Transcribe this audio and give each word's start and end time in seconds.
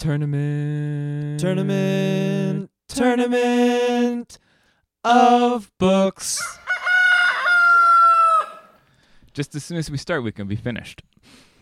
Tournament. 0.00 1.38
Tournament, 1.38 2.70
tournament 2.88 4.38
of 5.04 5.70
books. 5.76 6.40
Just 9.34 9.54
as 9.54 9.62
soon 9.62 9.76
as 9.76 9.90
we 9.90 9.98
start, 9.98 10.22
we 10.22 10.32
can 10.32 10.48
be 10.48 10.56
finished. 10.56 11.02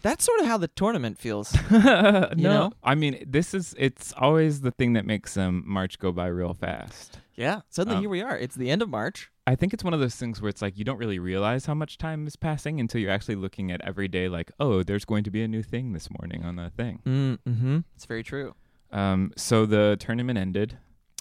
That's 0.03 0.25
sort 0.25 0.39
of 0.39 0.47
how 0.47 0.57
the 0.57 0.69
tournament 0.69 1.19
feels. 1.19 1.53
no, 1.73 2.31
know? 2.37 2.73
I 2.85 2.95
mean, 2.95 3.25
this 3.27 3.55
is 3.55 3.75
it's 3.77 4.13
always 4.17 4.61
the 4.61 4.71
thing 4.71 4.93
that 4.93 5.05
makes 5.05 5.37
um, 5.37 5.65
March 5.67 5.99
go 5.99 6.13
by 6.13 6.29
real 6.29 6.55
fast. 6.55 7.19
Yeah. 7.35 7.63
Suddenly 7.71 7.97
Um, 7.97 8.03
here 8.03 8.11
we 8.11 8.23
are. 8.23 8.39
It's 8.39 8.55
the 8.55 8.71
end 8.71 8.83
of 8.83 8.89
March. 8.89 9.33
I 9.49 9.55
think 9.57 9.73
it's 9.73 9.83
one 9.85 9.95
of 9.95 10.01
those 10.01 10.15
things 10.15 10.41
where 10.43 10.49
it's 10.51 10.61
like 10.61 10.77
you 10.79 10.85
don't 10.85 10.99
really 10.99 11.19
realize 11.19 11.65
how 11.67 11.75
much 11.75 11.97
time 11.97 12.27
is 12.27 12.37
passing 12.37 12.79
until 12.81 13.01
you're 13.01 13.11
actually 13.11 13.37
looking 13.37 13.71
at 13.73 13.81
every 13.83 14.07
day, 14.09 14.29
like, 14.29 14.53
oh, 14.61 14.83
there's 14.83 15.05
going 15.07 15.25
to 15.25 15.31
be 15.31 15.43
a 15.43 15.49
new 15.49 15.63
thing 15.63 15.93
this 15.95 16.09
morning 16.19 16.45
on 16.45 16.57
that 16.57 16.75
thing. 16.75 17.01
Mm-hmm. 17.07 17.79
It's 17.97 18.05
very 18.05 18.23
true. 18.23 18.55
Um, 18.93 19.33
so 19.37 19.65
the 19.67 19.97
tournament 19.99 20.39
ended. 20.39 20.79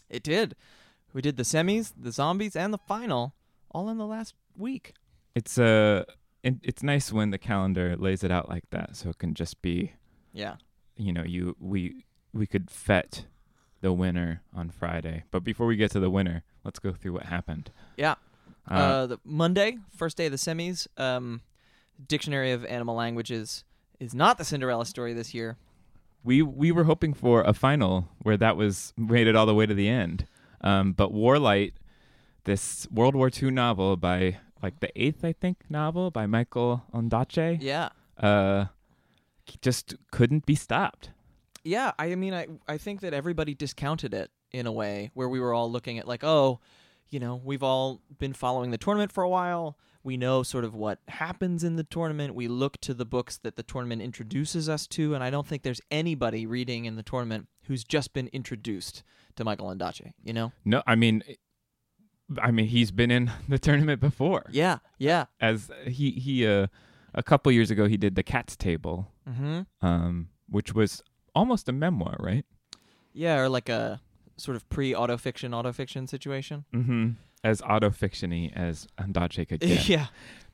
It 0.09 0.23
did. 0.23 0.55
We 1.13 1.21
did 1.21 1.37
the 1.37 1.43
semis, 1.43 1.93
the 1.97 2.11
zombies, 2.11 2.55
and 2.55 2.73
the 2.73 2.77
final 2.77 3.33
all 3.71 3.89
in 3.89 3.97
the 3.97 4.05
last 4.05 4.33
week. 4.57 4.93
It's 5.33 5.57
uh, 5.57 6.03
it, 6.43 6.55
it's 6.63 6.83
nice 6.83 7.13
when 7.13 7.31
the 7.31 7.37
calendar 7.37 7.95
lays 7.97 8.23
it 8.23 8.31
out 8.31 8.49
like 8.49 8.69
that, 8.71 8.95
so 8.97 9.09
it 9.09 9.17
can 9.19 9.33
just 9.35 9.61
be, 9.61 9.93
Yeah. 10.33 10.55
you 10.95 11.13
know, 11.13 11.23
you 11.23 11.55
we 11.59 12.05
we 12.33 12.45
could 12.45 12.69
fet 12.69 13.25
the 13.81 13.93
winner 13.93 14.41
on 14.55 14.69
Friday. 14.69 15.23
But 15.31 15.43
before 15.43 15.67
we 15.67 15.75
get 15.75 15.91
to 15.91 15.99
the 15.99 16.09
winner, 16.09 16.43
let's 16.63 16.79
go 16.79 16.91
through 16.93 17.13
what 17.13 17.23
happened. 17.23 17.71
Yeah. 17.97 18.15
Uh, 18.69 18.73
Uh, 18.73 19.05
the 19.07 19.19
Monday, 19.23 19.77
first 19.95 20.17
day 20.17 20.25
of 20.25 20.31
the 20.31 20.37
semis. 20.37 20.87
Um, 20.99 21.41
Dictionary 22.07 22.51
of 22.51 22.63
Animal 22.65 22.95
Languages 22.95 23.63
is 23.99 24.13
not 24.13 24.37
the 24.37 24.43
Cinderella 24.45 24.85
story 24.85 25.13
this 25.13 25.33
year. 25.33 25.57
we 26.23 26.41
we 26.41 26.71
were 26.71 26.83
hoping 26.83 27.13
for 27.13 27.41
a 27.43 27.53
final 27.53 28.09
where 28.19 28.35
that 28.37 28.57
was 28.57 28.91
made 28.97 29.27
it 29.27 29.35
all 29.35 29.45
the 29.45 29.53
way 29.55 29.65
to 29.65 29.73
the 29.73 29.87
end. 29.87 30.25
Um, 30.61 30.91
but 30.91 31.13
Warlight, 31.13 31.73
this 32.43 32.87
World 32.91 33.15
War 33.15 33.29
II 33.31 33.51
novel 33.51 33.95
by 33.95 34.37
like 34.61 34.79
the 34.79 34.89
eighth, 35.01 35.23
I 35.23 35.31
think, 35.33 35.57
novel 35.69 36.11
by 36.11 36.25
Michael 36.25 36.83
Ondaatje, 36.93 37.61
Yeah. 37.61 37.89
uh, 38.17 38.65
just 39.61 39.95
couldn't 40.11 40.45
be 40.45 40.55
stopped. 40.55 41.11
Yeah, 41.67 41.91
I 41.99 42.15
mean, 42.15 42.33
I 42.33 42.47
I 42.67 42.77
think 42.77 43.01
that 43.01 43.13
everybody 43.13 43.53
discounted 43.53 44.13
it 44.13 44.31
in 44.51 44.65
a 44.65 44.71
way 44.71 45.11
where 45.13 45.27
we 45.29 45.39
were 45.39 45.53
all 45.53 45.71
looking 45.71 45.99
at 45.99 46.07
like, 46.07 46.23
oh, 46.23 46.59
you 47.09 47.19
know, 47.19 47.41
we've 47.43 47.63
all 47.63 48.01
been 48.17 48.33
following 48.33 48.71
the 48.71 48.77
tournament 48.77 49.11
for 49.11 49.23
a 49.23 49.29
while. 49.29 49.77
We 50.03 50.15
know 50.15 50.43
sort 50.43 50.63
of 50.63 50.73
what 50.73 50.99
happens 51.09 51.63
in 51.65 51.75
the 51.75 51.83
tournament. 51.83 52.33
We 52.33 52.47
look 52.47 52.79
to 52.81 52.93
the 52.93 53.05
books 53.05 53.37
that 53.43 53.57
the 53.57 53.63
tournament 53.63 54.01
introduces 54.01 54.69
us 54.69 54.87
to, 54.87 55.13
and 55.13 55.21
I 55.23 55.29
don't 55.29 55.45
think 55.45 55.63
there's 55.63 55.81
anybody 55.91 56.45
reading 56.45 56.85
in 56.85 56.95
the 56.95 57.03
tournament 57.03 57.47
who's 57.63 57.83
just 57.83 58.13
been 58.13 58.27
introduced 58.31 59.03
to 59.35 59.43
Michael 59.43 59.67
Ondaatje. 59.67 60.13
You 60.23 60.31
know? 60.33 60.51
No, 60.63 60.81
I 60.87 60.95
mean, 60.95 61.23
I 62.41 62.51
mean 62.51 62.67
he's 62.67 62.91
been 62.91 63.11
in 63.11 63.31
the 63.49 63.59
tournament 63.59 63.99
before. 63.99 64.45
Yeah, 64.51 64.77
yeah. 64.97 65.25
As 65.41 65.69
he 65.85 66.11
he 66.11 66.47
uh, 66.47 66.67
a 67.13 67.23
couple 67.23 67.51
years 67.51 67.69
ago 67.71 67.87
he 67.87 67.97
did 67.97 68.15
the 68.15 68.23
Cat's 68.23 68.55
Table, 68.55 69.11
Mm-hmm. 69.29 69.85
um, 69.85 70.29
which 70.49 70.73
was 70.73 71.03
almost 71.37 71.69
a 71.69 71.71
memoir, 71.71 72.15
right? 72.19 72.45
Yeah, 73.13 73.39
or 73.41 73.49
like 73.49 73.69
a 73.69 74.01
sort 74.37 74.55
of 74.57 74.67
pre-autofiction, 74.69 75.49
autofiction 75.51 76.07
situation. 76.09 76.65
Mm-hmm. 76.73 77.09
As 77.43 77.61
autofictiony 77.61 78.51
as 78.55 78.87
Ondaatje 78.99 79.47
could 79.49 79.59
get. 79.61 79.87
yeah. 79.95 80.07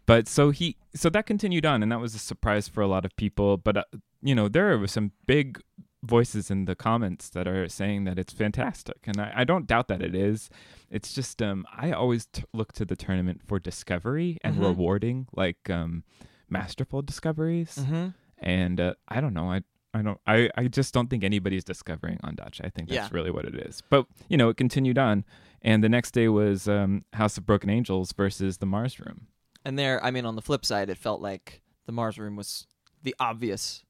but 0.05 0.27
so 0.27 0.51
he 0.51 0.75
so 0.93 1.09
that 1.09 1.25
continued 1.25 1.65
on 1.65 1.81
and 1.83 1.91
that 1.91 1.99
was 1.99 2.13
a 2.13 2.19
surprise 2.19 2.67
for 2.67 2.81
a 2.81 2.87
lot 2.87 3.05
of 3.05 3.11
people 3.15 3.55
but 3.67 3.75
uh, 3.77 3.83
you 4.21 4.35
know 4.35 4.47
there 4.49 4.77
were 4.77 4.87
some 4.97 5.11
big 5.25 5.61
voices 6.03 6.51
in 6.51 6.65
the 6.65 6.75
comments 6.75 7.29
that 7.29 7.47
are 7.47 7.69
saying 7.69 8.03
that 8.03 8.19
it's 8.19 8.33
fantastic 8.33 8.97
and 9.07 9.17
i, 9.25 9.31
I 9.41 9.43
don't 9.45 9.65
doubt 9.65 9.87
that 9.87 10.01
it 10.01 10.13
is 10.13 10.49
it's 10.91 11.13
just 11.15 11.41
um 11.41 11.65
i 11.83 11.93
always 11.93 12.25
t- 12.25 12.43
look 12.53 12.73
to 12.73 12.83
the 12.85 12.97
tournament 12.97 13.39
for 13.47 13.57
discovery 13.59 14.37
and 14.43 14.57
Mhm. 14.57 14.63
rewarding 14.69 15.27
like 15.33 15.69
um 15.69 16.03
masterful 16.49 17.01
discoveries 17.01 17.73
Mm-hmm. 17.79 18.07
and 18.39 18.79
uh, 18.81 18.93
i 19.07 19.21
don't 19.21 19.33
know 19.33 19.49
i 19.55 19.61
I 19.93 20.01
don't. 20.01 20.19
I, 20.25 20.49
I 20.57 20.67
just 20.67 20.93
don't 20.93 21.09
think 21.09 21.23
anybody's 21.23 21.63
discovering 21.63 22.17
Ondaatje. 22.23 22.61
I 22.65 22.69
think 22.69 22.89
that's 22.89 22.95
Yeah. 22.95 23.09
really 23.11 23.29
what 23.31 23.45
it 23.45 23.55
is. 23.55 23.81
But 23.89 24.07
you 24.27 24.37
know, 24.37 24.49
it 24.49 24.57
continued 24.57 24.97
on, 24.97 25.23
and 25.61 25.83
the 25.83 25.89
next 25.89 26.11
day 26.11 26.27
was 26.27 26.67
um, 26.67 27.03
House 27.13 27.37
of 27.37 27.45
Broken 27.45 27.69
Angels 27.69 28.11
versus 28.13 28.57
the 28.57 28.65
Mars 28.65 28.99
Room. 28.99 29.27
And 29.65 29.77
there, 29.77 30.03
I 30.03 30.11
mean, 30.11 30.25
on 30.25 30.35
the 30.35 30.41
flip 30.41 30.65
side, 30.65 30.89
it 30.89 30.97
felt 30.97 31.21
like 31.21 31.61
the 31.85 31.91
Mars 31.91 32.17
room 32.17 32.35
was 32.35 32.67
the 33.03 33.15
obvious, 33.19 33.83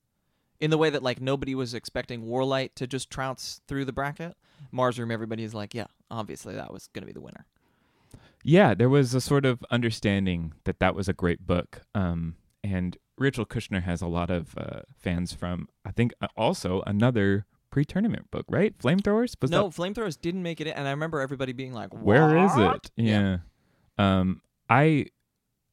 in 0.59 0.69
the 0.72 0.78
way 0.78 0.90
that 0.90 1.02
like 1.03 1.19
nobody 1.22 1.56
was 1.56 1.74
expecting 1.74 2.24
Warlight 2.24 2.72
to 2.75 2.85
just 2.88 3.09
trounce 3.09 3.62
through 3.68 3.85
the 3.85 3.94
bracket. 3.94 4.35
Mars 4.72 5.00
room, 5.00 5.09
everybody 5.12 5.44
is 5.44 5.53
like, 5.53 5.74
yeah, 5.74 5.88
obviously 6.12 6.53
that 6.56 6.72
was 6.72 6.88
going 6.94 7.02
to 7.02 7.08
be 7.08 7.12
the 7.14 7.22
winner. 7.22 7.46
Yeah, 8.44 8.74
there 8.74 8.90
was 8.90 9.14
a 9.16 9.22
sort 9.22 9.46
of 9.46 9.64
understanding 9.72 10.53
that 10.66 10.80
that 10.80 10.96
was 10.96 11.08
a 11.08 11.14
great 11.14 11.46
book. 11.47 11.81
Um, 11.96 12.35
and 12.64 12.97
Rachel 13.18 13.46
Kushner 13.46 13.84
has 13.84 14.01
a 14.01 14.07
lot 14.07 14.29
of 14.29 14.56
uh, 14.57 14.81
fans 14.97 15.34
from, 15.34 15.68
I 15.85 15.91
think, 15.91 16.13
uh, 16.22 16.28
also 16.35 16.81
another 16.88 17.46
pre-tournament 17.69 18.29
book, 18.31 18.46
right? 18.50 18.78
Flamethrowers. 18.78 19.35
Was 19.41 19.51
no, 19.51 19.69
that, 19.69 19.75
flamethrowers 19.75 20.19
didn't 20.19 20.44
make 20.44 20.59
it 20.62 20.68
in, 20.68 20.74
and 20.74 20.88
I 20.88 20.91
remember 20.91 21.22
everybody 21.22 21.53
being 21.53 21.73
like, 21.73 21.90
where 21.94 22.35
is 22.38 22.52
it? 22.56 22.91
Yeah. 22.96 23.38
Um, 23.97 24.41
I 24.69 25.07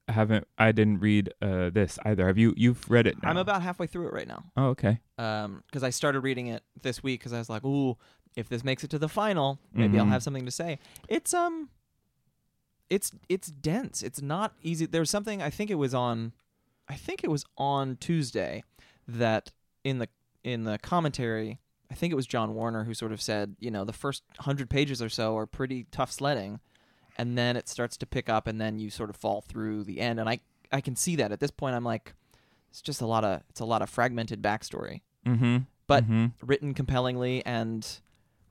haven't. 0.09 0.47
I 0.59 0.73
didn't 0.73 0.99
read 0.99 1.33
uh, 1.41 1.71
this 1.71 1.99
either. 2.05 2.27
Have 2.27 2.37
you? 2.37 2.53
You've 2.56 2.91
read 2.91 3.06
it? 3.06 3.23
Now. 3.23 3.31
I'm 3.31 3.37
about 3.37 3.62
halfway 3.62 3.87
through 3.87 4.09
it 4.09 4.12
right 4.12 4.27
now. 4.29 4.45
Oh, 4.56 4.67
okay. 4.69 5.00
Um, 5.19 5.62
because 5.67 5.83
I 5.83 5.91
started 5.91 6.21
reading 6.21 6.49
it 6.49 6.62
this 6.83 7.03
week 7.03 7.21
because 7.21 7.33
I 7.33 7.39
was 7.39 7.49
like, 7.49 7.65
ooh, 7.65 7.97
if 8.37 8.49
this 8.49 8.65
makes 8.65 8.83
it 8.84 8.91
to 8.91 8.99
the 8.99 9.09
final, 9.09 9.59
maybe 9.73 9.99
I'll 9.99 10.05
Mhm. 10.06 10.11
have 10.11 10.23
something 10.23 10.45
to 10.45 10.50
say. 10.50 10.79
It's 11.09 11.33
um, 11.33 11.69
it's 12.89 13.12
it's 13.29 13.49
dense. 13.50 14.03
It's 14.03 14.21
not 14.21 14.55
easy. 14.62 14.87
There 14.87 15.00
was 15.00 15.11
something 15.11 15.41
I 15.41 15.50
think 15.50 15.70
it 15.70 15.76
was 15.76 15.94
on, 15.94 16.32
I 16.90 16.94
think 16.94 17.22
it 17.25 17.31
was 17.31 17.44
on 17.56 17.96
Tuesday, 17.96 18.64
that 19.06 19.52
in 19.84 19.98
the 19.98 20.08
in 20.42 20.64
the 20.64 20.78
commentary, 20.78 21.60
I 21.90 21.94
think 21.94 22.12
it 22.12 22.16
was 22.16 22.26
John 22.26 22.54
Warner 22.54 22.84
who 22.84 22.94
sort 22.94 23.12
of 23.12 23.22
said, 23.22 23.56
you 23.60 23.70
know, 23.70 23.84
the 23.84 23.92
first 23.92 24.22
hundred 24.40 24.69
pages 24.69 25.00
or 25.00 25.08
so 25.08 25.37
are 25.37 25.46
pretty 25.46 25.87
tough 25.90 26.10
sledding, 26.10 26.60
and 27.16 27.38
then 27.38 27.56
it 27.56 27.69
starts 27.69 27.96
to 27.98 28.06
pick 28.06 28.28
up, 28.28 28.46
and 28.46 28.60
then 28.60 28.78
you 28.78 28.90
sort 28.90 29.08
of 29.10 29.16
fall 29.16 29.40
through 29.40 29.84
the 29.84 30.00
end. 30.00 30.19
And 30.19 30.28
I 30.28 30.40
I 30.72 30.81
can 30.81 30.96
see 30.96 31.16
that 31.16 31.32
at 31.32 31.40
this 31.40 31.50
point. 31.50 31.75
I'm 31.76 31.84
like, 31.84 32.14
it's 32.70 32.82
just 32.82 33.00
a 33.00 33.06
lot 33.06 33.25
of 33.25 33.42
it's 33.50 33.60
a 33.60 33.64
lot 33.64 33.82
of 33.82 33.90
fragmented 33.90 34.42
backstory 34.42 35.00
Mm-hmm. 35.26 35.58
But- 35.87 36.04
mm-hmm. 36.04 36.26
written 36.46 36.72
compellingly 36.72 37.44
and 37.44 37.87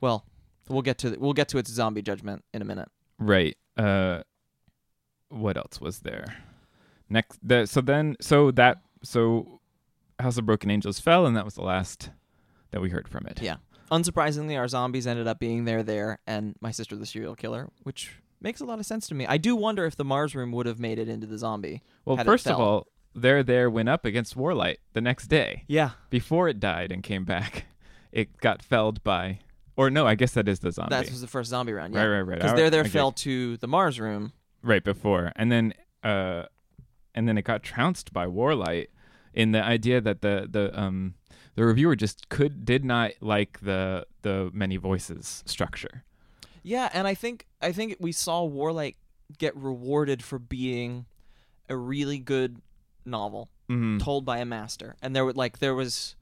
well 0.00 0.24
we'll 0.68 0.82
get 0.82 0.98
to 0.98 1.16
we'll 1.18 1.32
get 1.32 1.48
to 1.48 1.58
its 1.58 1.70
zombie 1.70 2.02
judgment 2.02 2.44
in 2.54 2.62
a 2.62 2.64
minute 2.64 2.88
right. 3.18 3.56
Uh, 3.76 4.22
what 5.30 5.56
else 5.56 5.80
was 5.80 6.00
there? 6.00 6.36
Next. 7.10 7.38
The, 7.42 7.66
so 7.66 7.80
then. 7.80 8.16
So 8.20 8.50
that. 8.52 8.78
So 9.02 9.60
House 10.18 10.36
of 10.38 10.46
Broken 10.46 10.70
Angels 10.70 11.00
fell, 11.00 11.26
and 11.26 11.36
that 11.36 11.44
was 11.44 11.54
the 11.54 11.62
last 11.62 12.10
that 12.70 12.80
we 12.80 12.88
heard 12.90 13.08
from 13.08 13.26
it. 13.26 13.42
yeah 13.42 13.56
unsurprisingly 13.90 14.56
our 14.56 14.68
zombies 14.68 15.04
ended 15.06 15.26
up 15.26 15.40
being 15.40 15.64
there 15.64 15.82
there 15.82 16.20
and 16.24 16.54
my 16.60 16.70
sister 16.70 16.94
the 16.94 17.04
serial 17.04 17.34
killer 17.34 17.68
which 17.82 18.12
makes 18.40 18.60
a 18.60 18.64
lot 18.64 18.78
of 18.78 18.86
sense 18.86 19.08
to 19.08 19.14
me 19.16 19.26
i 19.26 19.36
do 19.36 19.56
wonder 19.56 19.84
if 19.84 19.96
the 19.96 20.04
mars 20.04 20.36
room 20.36 20.52
would 20.52 20.66
have 20.66 20.78
made 20.78 20.96
it 21.00 21.08
into 21.08 21.26
the 21.26 21.36
zombie 21.36 21.82
Well, 22.04 22.16
first 22.18 22.46
of 22.46 22.60
all, 22.60 22.86
there 23.12 23.42
there 23.42 23.68
went 23.68 23.88
up 23.88 24.04
against 24.04 24.36
Warlight 24.38 24.76
the 24.92 25.00
next 25.00 25.26
day 25.26 25.64
Yeah, 25.66 25.90
before 26.10 26.48
it 26.48 26.60
died 26.60 26.92
and 26.92 27.02
came 27.02 27.24
back. 27.24 27.66
It 28.12 28.36
got 28.38 28.60
felled 28.62 29.02
by, 29.04 29.38
or 29.76 29.88
no, 29.90 30.04
I 30.06 30.14
guess 30.16 30.32
that 30.34 30.46
is 30.48 30.58
the 30.60 30.70
zombie. 30.72 30.90
that 30.96 31.10
was 31.10 31.20
the 31.20 31.26
first 31.28 31.50
zombie 31.50 31.72
round. 31.72 31.94
right, 31.94 32.02
Yeah, 32.02 32.06
right, 32.08 32.20
right. 32.20 32.28
right 32.28 32.38
because 32.40 32.56
there 32.56 32.70
there 32.70 32.84
I 32.84 32.88
fell 32.88 33.10
to 33.12 33.56
the 33.56 33.66
Mars 33.68 33.98
room. 34.00 34.32
right 34.62 34.82
before, 34.84 35.32
and 35.36 35.50
then 35.50 35.74
uh, 36.04 36.44
and 37.14 37.28
then 37.28 37.36
it 37.38 37.42
got 37.42 37.62
trounced 37.62 38.12
by 38.12 38.26
Warlight 38.26 38.88
in 39.34 39.52
the 39.52 39.62
idea 39.62 40.00
that 40.00 40.22
the 40.22 40.46
the 40.50 40.78
um 40.78 41.14
the 41.54 41.64
reviewer 41.64 41.96
just 41.96 42.28
could 42.28 42.64
did 42.64 42.84
not 42.84 43.12
like 43.20 43.60
the 43.60 44.06
the 44.22 44.50
many 44.52 44.76
voices 44.76 45.42
structure. 45.46 46.04
Yeah, 46.62 46.90
and 46.92 47.06
I 47.06 47.14
think 47.14 47.46
I 47.62 47.72
think 47.72 47.96
we 48.00 48.12
saw 48.12 48.48
Warlight 48.48 48.96
get 49.38 49.56
rewarded 49.56 50.22
for 50.22 50.38
being 50.38 51.06
a 51.68 51.76
really 51.76 52.18
good 52.18 52.60
novel 53.04 53.48
Mm-hmm. 53.70 53.98
told 53.98 54.24
by 54.24 54.38
a 54.38 54.44
master, 54.44 54.96
and 55.00 55.14
there 55.14 55.24
would 55.24 55.36
like 55.36 55.60
there 55.60 55.76
was, 55.76 56.16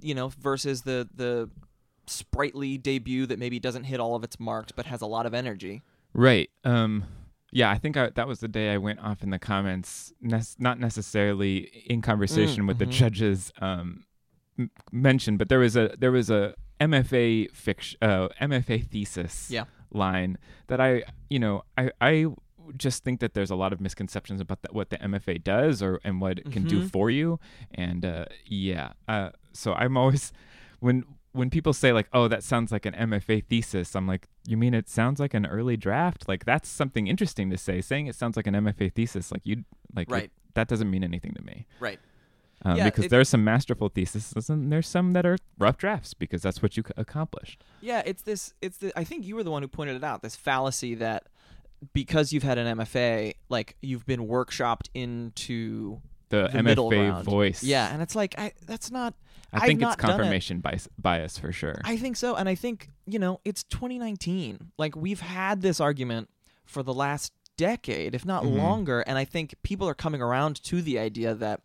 you 0.00 0.16
know, 0.16 0.32
versus 0.40 0.82
the 0.82 1.08
the 1.14 1.48
sprightly 2.08 2.76
debut 2.76 3.24
that 3.26 3.38
maybe 3.38 3.60
doesn't 3.60 3.84
hit 3.84 4.00
all 4.00 4.16
of 4.16 4.24
its 4.24 4.40
marks 4.40 4.72
but 4.72 4.86
has 4.86 5.00
a 5.00 5.06
lot 5.06 5.24
of 5.24 5.32
energy. 5.32 5.82
Right. 6.12 6.50
Um 6.64 7.04
yeah, 7.52 7.70
I 7.70 7.78
think 7.78 7.96
I, 7.96 8.10
that 8.10 8.26
was 8.26 8.40
the 8.40 8.48
day 8.48 8.72
I 8.72 8.78
went 8.78 8.98
off 9.00 9.22
in 9.22 9.30
the 9.30 9.38
comments, 9.38 10.12
nes- 10.20 10.56
not 10.58 10.80
necessarily 10.80 11.70
in 11.86 12.00
conversation 12.02 12.64
Mm, 12.64 12.68
with 12.68 12.78
the 12.78 12.86
mhm. 12.86 12.90
judges 12.90 13.52
um, 13.60 14.04
m- 14.58 14.70
mentioned, 14.90 15.38
but 15.38 15.48
there 15.48 15.58
was 15.60 15.76
a 15.76 15.94
there 15.98 16.10
was 16.12 16.30
a 16.30 16.54
MFA 16.80 17.50
fiction, 17.54 17.98
uh, 18.02 18.28
MFA 18.40 18.78
thesis 18.90 19.50
Yeah. 19.50 19.64
line 19.92 20.38
that 20.68 20.80
I, 20.80 21.04
you 21.30 21.38
know, 21.38 21.62
I 21.78 21.90
I 22.00 22.26
just 22.76 23.04
think 23.04 23.20
that 23.20 23.34
there's 23.34 23.50
a 23.50 23.56
lot 23.56 23.72
of 23.72 23.80
misconceptions 23.80 24.40
about 24.40 24.62
that, 24.62 24.72
what 24.74 24.88
the 24.90 24.96
MFA 24.98 25.42
does 25.42 25.82
or 25.82 26.00
and 26.04 26.20
what 26.20 26.38
it 26.38 26.50
can 26.50 26.64
do 26.64 26.78
Mhm. 26.80 26.90
for 26.90 27.10
you, 27.10 27.38
and 27.74 28.04
uh, 28.04 28.24
yeah, 28.46 28.92
uh, 29.08 29.30
so 29.52 29.74
I'm 29.74 29.96
always 29.96 30.32
when 30.80 31.04
when 31.32 31.50
people 31.50 31.72
say 31.72 31.92
like, 31.92 32.08
"Oh, 32.12 32.28
that 32.28 32.42
sounds 32.42 32.70
like 32.72 32.84
an 32.86 32.94
MFA 32.94 33.44
thesis," 33.44 33.94
I'm 33.96 34.06
like, 34.06 34.28
"You 34.46 34.56
mean 34.56 34.74
it 34.74 34.88
sounds 34.88 35.18
like 35.20 35.34
an 35.34 35.46
early 35.46 35.76
draft?" 35.76 36.28
Like 36.28 36.44
that's 36.44 36.68
something 36.68 37.06
interesting 37.06 37.50
to 37.50 37.56
say. 37.58 37.80
Saying 37.80 38.06
it 38.06 38.14
sounds 38.14 38.36
like 38.36 38.46
an 38.46 38.54
MFA 38.54 38.92
thesis, 38.92 39.32
like 39.32 39.42
you 39.44 39.64
like 39.94 40.10
it- 40.10 40.30
that 40.54 40.68
doesn't 40.68 40.90
mean 40.90 41.02
anything 41.02 41.32
to 41.34 41.42
me. 41.42 41.66
Right. 41.80 41.98
Um, 42.64 42.76
Yeah, 42.76 42.84
because 42.84 43.06
it- 43.06 43.10
there's 43.10 43.28
some 43.28 43.42
masterful 43.42 43.88
theses 43.88 44.32
and 44.48 44.70
there's 44.70 44.86
some 44.86 45.14
that 45.14 45.24
are 45.26 45.36
rough 45.58 45.78
drafts 45.78 46.14
because 46.14 46.42
that's 46.42 46.62
what 46.62 46.76
you 46.76 46.84
accomplished. 46.96 47.64
Yeah, 47.80 48.02
it's 48.04 48.22
this. 48.22 48.52
It's 48.60 48.76
the. 48.78 48.92
I 48.98 49.02
think 49.04 49.24
you 49.26 49.34
were 49.34 49.42
the 49.42 49.50
one 49.50 49.62
who 49.62 49.68
pointed 49.68 49.96
it 49.96 50.04
out. 50.04 50.22
This 50.22 50.36
fallacy 50.36 50.94
that 50.96 51.26
because 51.92 52.32
you've 52.32 52.44
had 52.44 52.58
an 52.58 52.78
MFA, 52.78 53.34
like 53.48 53.76
you've 53.80 54.06
been 54.06 54.28
workshopped 54.28 54.88
into 54.94 56.00
The, 56.28 56.48
the 56.48 56.58
MFA 56.58 57.22
voice. 57.24 57.62
Yeah, 57.64 57.92
and 57.92 58.00
it's 58.02 58.14
like 58.14 58.34
I. 58.38 58.52
That's 58.66 58.90
not. 58.90 59.14
I 59.52 59.58
I've 59.58 59.62
think 59.64 59.80
it's 59.80 59.82
not 59.82 59.98
done 59.98 60.10
it. 60.10 60.12
confirmation 60.14 60.60
bias, 60.60 60.88
bias 60.98 61.38
for 61.38 61.52
sure. 61.52 61.80
I 61.84 61.96
think 61.96 62.16
so, 62.16 62.34
and 62.36 62.48
I 62.48 62.54
think 62.54 62.88
you 63.06 63.18
know 63.18 63.40
it's 63.44 63.62
2019. 63.64 64.72
Like 64.78 64.96
we've 64.96 65.20
had 65.20 65.60
this 65.62 65.80
argument 65.80 66.28
for 66.64 66.82
the 66.82 66.94
last 66.94 67.32
decade, 67.56 68.14
if 68.14 68.24
not 68.24 68.44
Mhm. 68.44 68.56
longer, 68.56 69.00
and 69.00 69.18
I 69.18 69.24
think 69.24 69.54
people 69.62 69.88
are 69.88 69.94
coming 69.94 70.22
around 70.22 70.62
to 70.64 70.80
the 70.80 70.98
idea 70.98 71.34
that, 71.34 71.60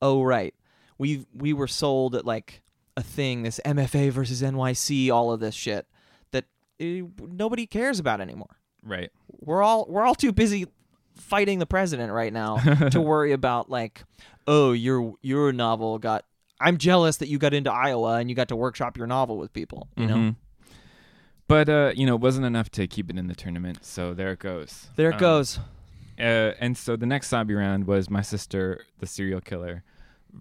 oh 0.00 0.22
right, 0.22 0.54
we 0.98 1.26
we 1.34 1.52
were 1.52 1.66
sold 1.66 2.14
at 2.14 2.24
like 2.24 2.62
a 2.96 3.02
thing, 3.02 3.42
this 3.42 3.58
MFA 3.64 4.10
versus 4.12 4.40
NYC, 4.42 5.10
all 5.10 5.32
of 5.32 5.40
this 5.40 5.54
shit 5.56 5.88
that 6.30 6.44
eh, 6.78 7.02
nobody 7.20 7.66
cares 7.66 7.98
about 7.98 8.20
anymore. 8.20 8.56
right. 8.84 9.10
We're 9.40 9.62
all 9.62 9.86
we're 9.88 10.04
all 10.04 10.14
too 10.14 10.32
busy 10.32 10.66
fighting 11.16 11.58
the 11.58 11.66
president 11.66 12.12
right 12.12 12.32
now 12.32 12.58
to 12.90 13.00
worry 13.00 13.32
about 13.32 13.68
like, 13.68 14.04
oh 14.46 14.70
your 14.72 15.14
your 15.20 15.52
novel 15.52 15.98
got. 15.98 16.24
I'm 16.60 16.78
jealous 16.78 17.16
that 17.18 17.28
you 17.28 17.38
got 17.38 17.52
into 17.54 17.72
Iowa 17.72 18.14
and 18.16 18.28
you 18.30 18.36
got 18.36 18.48
to 18.48 18.56
workshop 18.56 18.96
your 18.96 19.06
novel 19.06 19.38
with 19.38 19.52
people. 19.52 19.88
You 19.96 20.06
know. 20.06 20.16
Mhm. 20.16 20.36
But 21.46 21.68
uh, 21.68 21.92
you 21.94 22.06
know, 22.06 22.14
it 22.14 22.20
wasn't 22.20 22.46
enough 22.46 22.70
to 22.70 22.86
keep 22.86 23.10
it 23.10 23.18
in 23.18 23.26
the 23.26 23.34
tournament, 23.34 23.84
so 23.84 24.14
there 24.14 24.32
it 24.32 24.38
goes. 24.38 24.88
There 24.96 25.10
it 25.10 25.14
Um, 25.14 25.20
goes. 25.20 25.58
Uh, 26.18 26.52
and 26.60 26.78
so 26.78 26.96
the 26.96 27.06
next 27.06 27.28
zombie 27.28 27.54
round 27.54 27.86
was 27.86 28.08
my 28.08 28.22
sister, 28.22 28.84
the 29.00 29.06
serial 29.06 29.40
killer, 29.40 29.82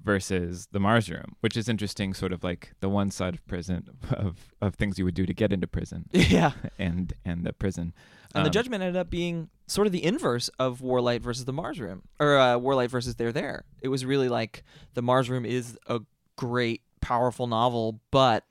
versus 0.03 0.67
the 0.71 0.79
Mars 0.79 1.09
room, 1.09 1.35
which 1.41 1.55
is 1.57 1.69
interesting. 1.69 2.13
Sort 2.13 2.33
of 2.33 2.43
like 2.43 2.73
the 2.79 2.89
one 2.89 3.11
side 3.11 3.35
of 3.35 3.45
prison 3.47 3.87
of 4.11 4.53
of 4.61 4.75
things 4.75 4.97
you 4.97 5.05
would 5.05 5.13
do 5.15 5.25
to 5.25 5.33
get 5.33 5.53
into 5.53 5.67
prison, 5.67 6.05
Yeah. 6.11 6.51
and 6.79 7.13
and 7.25 7.45
the 7.45 7.53
prison. 7.53 7.93
And 8.35 8.43
the 8.45 8.49
Um, 8.49 8.53
judgment 8.53 8.81
ended 8.81 8.97
up 8.99 9.09
being 9.11 9.49
sort 9.67 9.85
of 9.85 9.93
the 9.93 10.03
inverse 10.03 10.49
of 10.57 10.79
Warlight 10.81 11.21
versus 11.21 11.45
the 11.45 11.53
Mars 11.53 11.79
Room, 11.79 12.03
or 12.19 12.37
uh, 12.37 12.55
Warlight 12.57 12.89
versus 12.89 13.15
They're 13.15 13.31
There. 13.31 13.65
It 13.81 13.89
was 13.89 14.05
really 14.05 14.27
like 14.29 14.63
the 14.95 15.01
Mars 15.03 15.29
Room 15.29 15.45
is 15.45 15.77
a 15.87 15.99
great, 16.35 16.81
powerful 16.99 17.45
novel, 17.45 17.99
but 18.09 18.43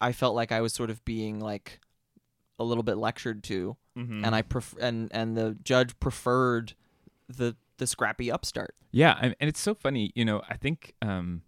I 0.00 0.10
felt 0.12 0.34
like 0.34 0.50
I 0.50 0.60
was 0.60 0.72
sort 0.72 0.90
of 0.90 1.04
being 1.04 1.38
like 1.40 1.78
a 2.58 2.64
little 2.64 2.82
bit 2.82 2.96
lectured 2.98 3.44
to, 3.44 3.76
mhm. 3.96 4.26
and 4.26 4.34
I 4.34 4.42
pref- 4.42 4.74
and 4.80 5.08
and 5.12 5.36
the 5.36 5.56
judge 5.62 5.98
preferred 6.00 6.74
the 7.28 7.54
the 7.80 7.86
scrappy 7.88 8.30
upstart. 8.30 8.76
Yeah, 8.92 9.18
and, 9.20 9.34
and 9.40 9.48
it's 9.48 9.58
so 9.60 9.74
funny. 9.74 10.12
You 10.14 10.24
know, 10.24 10.42
I 10.48 10.56
think 10.56 10.94
um, 11.02 11.42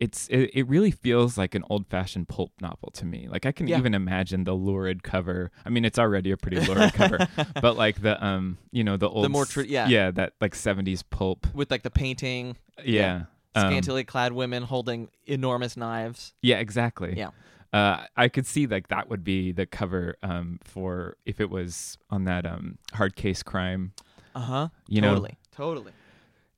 it's 0.00 0.26
it, 0.28 0.50
it 0.52 0.68
really 0.68 0.90
feels 0.90 1.38
like 1.38 1.54
an 1.54 1.62
old 1.70 1.86
fashioned 1.86 2.28
pulp 2.28 2.52
novel 2.60 2.90
to 2.94 3.04
me. 3.06 3.28
Like 3.30 3.46
I 3.46 3.52
can 3.52 3.68
Yeah. 3.68 3.78
even 3.78 3.94
imagine 3.94 4.44
the 4.44 4.52
lurid 4.54 5.02
cover. 5.02 5.50
I 5.64 5.68
mean, 5.70 5.84
it's 5.84 5.98
already 5.98 6.30
a 6.32 6.36
pretty 6.36 6.58
lurid 6.60 6.92
cover, 6.92 7.26
but 7.62 7.76
like 7.76 8.02
the 8.02 8.22
um, 8.24 8.58
you 8.72 8.82
know, 8.84 8.96
the 8.96 9.08
old 9.08 9.24
the 9.24 9.28
more 9.28 9.46
tr- 9.46 9.62
yeah. 9.62 9.86
yeah, 9.88 10.10
that 10.10 10.32
like 10.40 10.54
seventies 10.56 11.02
pulp. 11.02 11.46
With 11.54 11.70
like 11.70 11.82
the 11.84 11.90
painting, 11.90 12.56
Yeah, 12.84 13.24
um, 13.54 13.68
scantily 13.68 14.04
clad 14.04 14.32
women 14.32 14.64
holding 14.64 15.08
enormous 15.26 15.76
knives. 15.76 16.34
yeah, 16.42 16.58
exactly. 16.58 17.14
Yeah. 17.16 17.30
Uh, 17.72 18.04
I 18.16 18.28
could 18.28 18.46
see 18.46 18.66
like 18.66 18.88
that 18.88 19.10
would 19.10 19.24
be 19.24 19.50
the 19.52 19.66
cover 19.66 20.16
um 20.22 20.60
for 20.62 21.16
if 21.26 21.40
it 21.40 21.50
was 21.50 21.98
on 22.10 22.24
that 22.24 22.46
um 22.46 22.78
hard 22.94 23.16
case 23.16 23.42
crime, 23.42 23.92
Uh 24.34 24.40
huh. 24.40 24.68
you 24.88 25.00
know, 25.00 25.26
totally. 25.56 25.92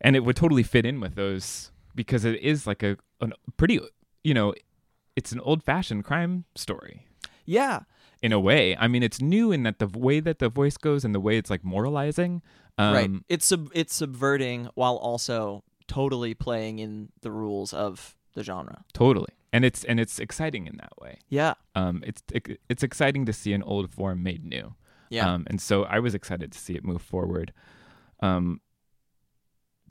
And 0.01 0.15
it 0.17 0.21
would 0.25 0.37
totally 0.37 0.63
fit 0.63 0.85
in 0.87 1.01
with 1.01 1.15
those 1.15 1.71
because 1.95 2.25
it 2.25 2.41
is 2.41 2.67
like 2.67 2.83
a, 2.83 2.97
a 3.21 3.29
pretty 3.57 3.81
you 4.23 4.35
know 4.35 4.55
it's 5.17 5.33
an 5.33 5.41
old 5.41 5.63
fashioned 5.65 6.05
crime 6.05 6.45
story 6.55 7.07
Yeah. 7.45 7.81
in 8.23 8.33
a 8.33 8.39
way 8.39 8.77
i 8.77 8.87
mean 8.87 9.03
it's 9.03 9.21
new 9.21 9.51
in 9.53 9.63
that 9.65 9.79
the 9.81 9.89
way 9.89 10.21
that 10.21 10.39
the 10.39 10.49
voice 10.49 10.77
goes 10.77 11.05
and 11.05 11.13
the 11.15 11.21
way 11.21 11.37
it's 11.39 11.51
like 11.51 11.65
moralizing 11.65 12.43
um, 12.81 12.95
right. 12.95 13.11
It's 13.29 13.47
sub- 13.47 13.71
it's 13.75 13.93
subverting 13.95 14.69
while 14.75 14.95
also 14.97 15.65
totally 15.89 16.35
playing 16.35 16.79
in 16.79 17.09
the 17.23 17.31
rules 17.33 17.73
of 17.75 18.15
the 18.35 18.45
genre. 18.45 18.85
totally 18.93 19.33
and 19.53 19.65
it's 19.65 19.83
and 19.85 19.99
it's 19.99 20.21
exciting 20.21 20.67
in 20.69 20.77
that 20.77 20.93
way 21.01 21.19
Yeah. 21.29 21.55
um 21.75 22.03
it's 22.07 22.23
it, 22.33 22.61
it's 22.69 22.83
exciting 22.85 23.25
to 23.27 23.33
see 23.33 23.53
an 23.53 23.63
old 23.65 23.91
form 23.91 24.23
made 24.23 24.45
new 24.45 24.75
Yeah. 25.11 25.33
um 25.35 25.45
and 25.49 25.61
so 25.61 25.83
i 25.85 25.99
was 25.99 26.15
excited 26.15 26.53
to 26.53 26.59
see 26.59 26.75
it 26.75 26.85
move 26.85 27.03
forward 27.03 27.53
um 28.21 28.61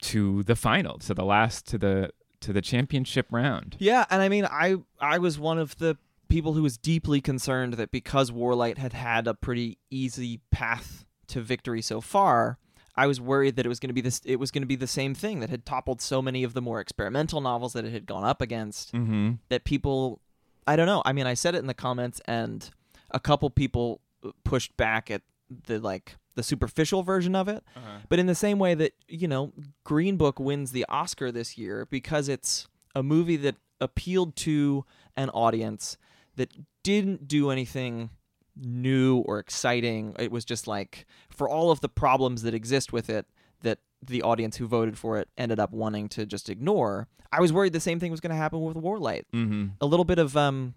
to 0.01 0.44
the 0.44 0.56
final 0.56 0.98
to 1.00 1.13
the 1.13 1.25
last 1.25 1.68
to 1.68 1.77
the 1.77 2.10
to 2.39 2.54
the 2.54 2.62
championship 2.62 3.27
round 3.32 3.75
yeah, 3.80 4.06
and 4.10 4.22
I 4.22 4.30
mean 4.30 4.46
I 4.46 4.77
I 5.00 5.18
was 5.18 5.39
one 5.39 5.58
of 5.58 5.77
the 5.77 5.98
people 6.27 6.54
who 6.54 6.62
was 6.62 6.77
deeply 6.77 7.22
concerned 7.22 7.74
that 7.74 7.92
because 7.92 8.32
Warlight 8.32 8.77
had 8.77 8.94
had 8.94 9.27
a 9.27 9.34
pretty 9.34 9.77
easy 9.89 10.42
path 10.51 11.06
to 11.27 11.42
victory 11.42 11.82
so 11.82 12.01
far, 12.01 12.58
I 12.96 13.08
was 13.08 13.22
worried 13.22 13.56
that 13.56 13.66
it 13.66 13.70
was 13.70 13.80
going 13.80 13.89
to 13.89 13.94
be 13.94 14.01
this 14.01 14.22
it 14.25 14.38
was 14.38 14.51
going 14.51 14.62
to 14.62 14.68
be 14.68 14.75
the 14.75 14.88
same 14.88 15.13
thing 15.13 15.39
that 15.39 15.50
had 15.50 15.66
toppled 15.66 16.01
so 16.01 16.22
many 16.22 16.44
of 16.44 16.54
the 16.54 16.62
more 16.62 16.80
experimental 16.80 17.42
novels 17.42 17.74
that 17.74 17.86
it 17.86 17.94
had 17.94 18.06
gone 18.06 18.24
up 18.24 18.42
against. 18.42 18.94
mm-hmm 18.94 19.34
that 19.50 19.63
people 19.63 20.22
I 20.68 20.75
don't 20.75 20.86
know. 20.86 21.01
I 21.06 21.13
mean, 21.13 21.25
I 21.25 21.34
said 21.34 21.56
it 21.56 21.60
in 21.60 21.68
the 21.68 21.74
comments 21.74 22.22
and 22.25 22.70
a 23.12 23.20
couple 23.20 23.50
people 23.50 24.01
pushed 24.44 24.75
back 24.75 25.10
at 25.10 25.22
the 25.50 25.80
like 25.80 26.18
the 26.38 26.44
superficial 26.44 27.03
version 27.03 27.36
of 27.36 27.50
it. 27.50 27.63
But 28.08 28.20
in 28.20 28.27
the 28.27 28.36
same 28.36 28.60
way 28.60 28.74
that, 28.75 28.94
you 29.10 29.27
know, 29.27 29.51
Green 29.84 30.15
Book 30.15 30.39
wins 30.39 30.72
the 30.72 30.86
Oscar 30.88 31.32
this 31.32 31.58
year 31.58 31.86
because 31.89 32.29
it's 32.29 32.67
a 32.96 33.03
movie 33.03 33.36
that 33.38 33.56
appealed 33.82 34.36
to 34.38 34.86
an 35.17 35.29
audience 35.32 35.98
that 36.38 36.53
didn't 36.84 37.27
do 37.27 37.50
anything 37.50 38.12
new 38.56 39.17
or 39.17 39.39
exciting. 39.39 40.15
It 40.17 40.32
was 40.32 40.46
just 40.46 40.67
like 40.67 41.06
for 41.29 41.50
all 41.50 41.72
of 41.72 41.82
the 41.82 41.89
problems 41.89 42.44
that 42.44 42.53
exist 42.53 42.94
with 42.94 43.10
it 43.10 43.25
that 43.62 43.79
the 44.01 44.22
audience 44.22 44.58
who 44.58 44.67
voted 44.67 44.98
for 44.98 45.17
it 45.17 45.27
ended 45.38 45.60
up 45.60 45.72
wanting 45.72 46.08
to 46.10 46.25
just 46.25 46.50
ignore. 46.50 47.08
I 47.32 47.41
was 47.41 47.51
worried 47.51 47.74
the 47.74 47.79
same 47.79 48.00
thing 48.00 48.12
was 48.12 48.22
going 48.22 48.29
to 48.32 48.38
happen 48.38 48.62
with 48.62 48.77
Warlight 48.77 49.24
mm-hmm 49.34 49.65
a 49.82 49.86
little 49.86 50.06
bit 50.06 50.20
of 50.20 50.38
um 50.38 50.75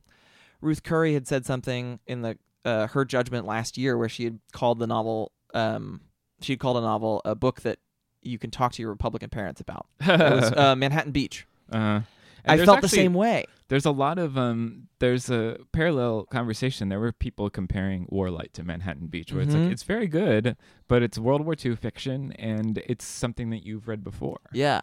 Ruth 0.60 0.82
Curry 0.82 1.14
had 1.14 1.26
said 1.28 1.46
something 1.46 2.00
in 2.06 2.22
the 2.22 2.38
uh, 2.64 2.86
her 2.88 3.04
judgment 3.04 3.46
last 3.46 3.78
year 3.78 3.96
where 3.96 4.08
she 4.08 4.24
had 4.24 4.38
called 4.52 4.78
the 4.78 4.86
novel 4.86 5.32
um 5.54 6.00
she 6.40 6.57
called 6.57 6.76
a 6.76 6.80
novel 6.80 7.21
a 7.25 7.35
book 7.35 7.61
that 7.62 7.78
you 8.23 8.38
can 8.38 8.50
talk 8.50 8.73
to 8.73 8.83
your 8.83 8.90
Republican 8.90 9.30
parents 9.30 9.61
about. 9.61 9.87
It 10.00 10.09
was 10.21 10.52
uh, 10.52 10.75
Manhattan 10.76 11.12
Beach. 11.12 11.47
Uh, 11.73 12.00
And 12.45 12.61
I 12.61 12.64
felt 12.64 12.80
the 12.83 12.88
same 12.88 13.12
way. 13.14 13.45
There's 13.69 13.85
a 13.87 13.90
lot 13.90 14.19
of 14.19 14.37
um. 14.37 14.88
There's 14.99 15.30
a 15.30 15.59
parallel 15.73 16.25
conversation. 16.25 16.88
There 16.88 16.99
were 17.00 17.12
people 17.12 17.49
comparing 17.50 18.07
Warlight 18.07 18.52
to 18.54 18.64
Manhattan 18.64 19.07
Beach, 19.09 19.33
where 19.33 19.42
it's 19.42 19.54
Mhm. 19.54 19.64
like 19.64 19.73
it's 19.73 19.83
very 19.85 20.07
good, 20.09 20.57
but 20.88 21.02
it's 21.02 21.19
World 21.19 21.45
War 21.45 21.54
II 21.64 21.76
fiction, 21.76 22.33
and 22.33 22.78
it's 22.87 23.04
something 23.04 23.50
that 23.50 23.64
you've 23.66 23.87
read 23.88 24.02
before. 24.02 24.40
Yeah. 24.52 24.80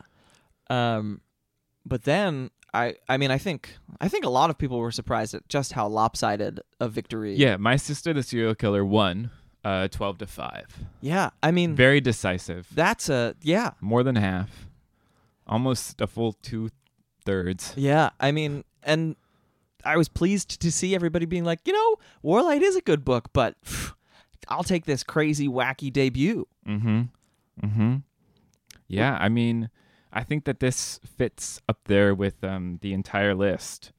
Um, 0.70 1.22
but 1.86 2.04
then 2.04 2.52
I, 2.74 2.96
I 3.10 3.18
mean, 3.18 3.32
I 3.32 3.38
think, 3.38 3.78
I 4.02 4.08
think 4.10 4.24
a 4.26 4.30
lot 4.30 4.50
of 4.50 4.58
people 4.58 4.78
were 4.80 4.92
surprised 4.92 5.34
at 5.34 5.48
just 5.50 5.74
how 5.74 5.88
lopsided 5.88 6.60
a 6.80 6.88
victory. 6.88 7.36
Yeah, 7.36 7.58
my 7.58 7.76
sister, 7.78 8.14
the 8.14 8.24
serial 8.24 8.56
killer, 8.56 8.86
won. 8.86 9.32
Uh, 9.64 9.88
twelve 9.90 10.18
to 10.20 10.28
five. 10.28 10.66
Yeah. 11.02 11.32
I 11.44 11.52
mean, 11.52 11.76
Very 11.76 12.00
decisive. 12.00 12.68
that's 12.74 13.10
a 13.10 13.36
yeah, 13.42 13.72
More 13.82 14.04
than 14.04 14.16
half. 14.16 14.68
Almost 15.46 16.00
a 16.02 16.08
full 16.08 16.34
two 16.42 16.70
thirds. 17.26 17.74
yeah. 17.76 18.10
I 18.20 18.32
mean, 18.32 18.64
and 18.84 19.16
I 19.84 19.98
was 19.98 20.08
pleased 20.10 20.62
to 20.62 20.72
see 20.72 20.96
everybody 20.96 21.26
being 21.26 21.44
like, 21.44 21.60
you 21.66 21.74
know, 21.74 21.96
Warlight 22.24 22.62
is 22.62 22.76
a 22.76 22.82
good 22.82 23.04
book, 23.04 23.30
but 23.34 23.56
pff, 23.66 23.94
I'll 24.48 24.64
take 24.64 24.86
this 24.86 25.04
crazy, 25.04 25.48
wacky 25.48 25.92
debut. 25.92 26.48
Mm-hmm. 26.68 27.02
Mm-hmm. 27.64 27.96
Yeah, 28.88 29.18
I 29.20 29.28
mean, 29.28 29.70
I 30.14 30.24
think 30.24 30.46
that 30.46 30.60
this 30.62 31.00
fits 31.18 31.60
up 31.68 31.80
there 31.86 32.16
with 32.16 32.44
um 32.44 32.80
the 32.82 32.94
entire 32.94 33.34
list. 33.36 33.92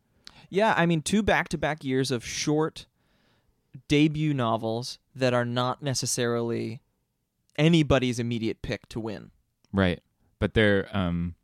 Yeah, 0.51 0.73
I 0.77 0.87
mean, 0.87 1.03
two 1.03 1.23
back-to-back 1.23 1.85
years 1.85 2.11
of 2.11 2.25
short 2.25 2.87
debut 3.89 4.35
novels 4.35 4.99
that 5.15 5.35
are 5.35 5.45
not 5.45 5.83
necessarily 5.83 6.81
anybody's 7.57 8.19
immediate 8.19 8.63
pick 8.63 8.89
to 8.89 9.01
win. 9.01 9.31
Right. 9.73 10.01
But 10.39 10.55
they're 10.55 10.89
um 10.97 11.35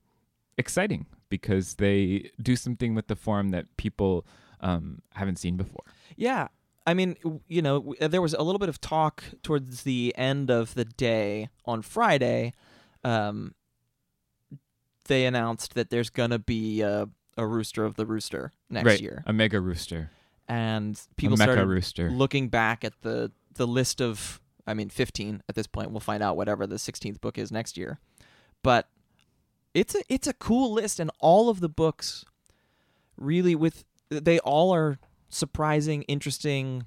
exciting 0.56 1.06
because 1.28 1.74
they 1.74 2.30
do 2.40 2.56
something 2.56 2.94
with 2.94 3.08
the 3.08 3.16
form 3.16 3.50
that 3.50 3.76
people 3.76 4.26
um 4.60 5.02
haven't 5.12 5.36
seen 5.36 5.56
before. 5.56 5.84
Yeah. 6.16 6.48
I 6.86 6.92
mean, 6.92 7.16
you 7.48 7.62
know, 7.62 7.94
there 7.98 8.20
was 8.20 8.34
a 8.34 8.42
little 8.42 8.58
bit 8.58 8.68
of 8.68 8.80
talk 8.80 9.24
towards 9.42 9.84
the 9.84 10.14
end 10.16 10.50
of 10.50 10.74
the 10.74 10.84
day 10.84 11.48
on 11.64 11.80
Friday. 11.80 12.52
Um, 13.02 13.54
they 15.06 15.24
announced 15.24 15.74
that 15.74 15.90
there's 15.90 16.10
going 16.10 16.30
to 16.30 16.38
be 16.38 16.82
a, 16.82 17.08
a 17.38 17.46
Rooster 17.46 17.84
of 17.84 17.94
the 17.94 18.04
Rooster 18.04 18.52
next 18.68 18.84
right. 18.84 19.00
year. 19.00 19.22
A 19.26 19.32
mega 19.32 19.60
rooster. 19.60 20.10
And 20.48 21.00
people 21.16 21.36
started 21.36 21.66
rooster. 21.66 22.10
looking 22.10 22.48
back 22.48 22.84
at 22.84 22.92
the, 23.02 23.32
the 23.54 23.66
list 23.66 24.00
of, 24.00 24.40
I 24.66 24.74
mean, 24.74 24.90
15 24.90 25.42
at 25.48 25.54
this 25.54 25.66
point. 25.66 25.90
We'll 25.90 26.00
find 26.00 26.22
out 26.22 26.36
whatever 26.36 26.66
the 26.66 26.76
16th 26.76 27.20
book 27.20 27.38
is 27.38 27.50
next 27.50 27.76
year. 27.76 27.98
But 28.62 28.88
it's 29.74 29.94
a, 29.94 30.02
it's 30.08 30.26
a 30.26 30.32
cool 30.32 30.72
list, 30.72 31.00
and 31.00 31.10
all 31.18 31.48
of 31.48 31.60
the 31.60 31.68
books 31.68 32.24
really 33.16 33.54
with 33.54 33.84
they 34.08 34.38
all 34.40 34.72
are 34.72 34.98
surprising, 35.28 36.02
interesting 36.02 36.86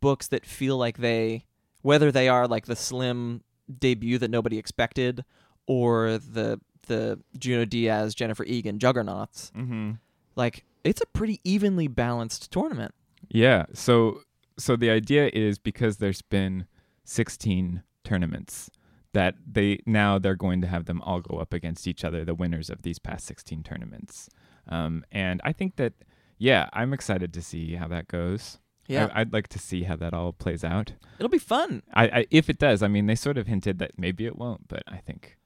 books 0.00 0.28
that 0.28 0.46
feel 0.46 0.76
like 0.76 0.98
they 0.98 1.44
whether 1.82 2.10
they 2.10 2.28
are 2.28 2.48
like 2.48 2.66
the 2.66 2.76
slim 2.76 3.42
debut 3.78 4.18
that 4.18 4.30
nobody 4.30 4.58
expected 4.58 5.24
or 5.66 6.18
the 6.18 6.60
the 6.86 7.20
Junot 7.38 7.70
Díaz, 7.70 8.14
Jennifer 8.14 8.44
Egan 8.44 8.78
juggernauts. 8.78 9.52
mm-hmm. 9.56 9.92
Like 10.36 10.64
it's 10.84 11.00
a 11.00 11.06
pretty 11.06 11.40
evenly 11.44 11.88
balanced 11.88 12.50
tournament. 12.52 12.94
Yeah. 13.28 13.66
So 13.72 14.20
so 14.58 14.76
the 14.76 14.90
idea 14.90 15.30
is 15.32 15.58
because 15.58 15.96
there's 15.96 16.22
been 16.22 16.66
16 17.04 17.82
tournaments 18.04 18.70
that 19.12 19.34
they 19.50 19.80
now 19.86 20.18
they're 20.18 20.34
going 20.34 20.60
to 20.60 20.66
have 20.66 20.84
them 20.84 21.00
all 21.02 21.20
go 21.20 21.38
up 21.38 21.52
against 21.52 21.86
each 21.86 22.04
other, 22.04 22.24
the 22.24 22.34
winners 22.34 22.70
of 22.70 22.82
these 22.82 22.98
past 22.98 23.26
16 23.26 23.62
tournaments. 23.62 24.28
Um, 24.68 25.04
and 25.10 25.40
I 25.44 25.52
think 25.52 25.76
that 25.76 25.94
yeah, 26.38 26.68
I'm 26.72 26.92
excited 26.92 27.32
to 27.34 27.42
see 27.42 27.76
how 27.76 27.88
that 27.88 28.08
goes. 28.08 28.58
Yeah, 28.86 29.08
I, 29.14 29.22
I'd 29.22 29.32
like 29.32 29.48
to 29.48 29.58
see 29.58 29.84
how 29.84 29.96
that 29.96 30.12
all 30.12 30.32
plays 30.32 30.62
out. 30.62 30.92
it'll 31.18 31.30
be 31.30 31.38
fun. 31.38 31.82
I, 31.94 32.04
I 32.08 32.26
if 32.30 32.50
it 32.50 32.58
does, 32.58 32.82
I 32.82 32.88
mean, 32.88 33.06
they 33.06 33.14
sort 33.14 33.38
of 33.38 33.46
hinted 33.46 33.78
that 33.78 33.92
maybe 33.98 34.26
it 34.26 34.36
won't, 34.36 34.68
but 34.68 34.82
I 34.86 34.98
think, 34.98 35.38